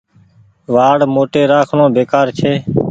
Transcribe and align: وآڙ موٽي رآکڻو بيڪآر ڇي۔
وآڙ 0.73 0.99
موٽي 1.15 1.41
رآکڻو 1.51 1.85
بيڪآر 1.95 2.25
ڇي۔ 2.37 2.51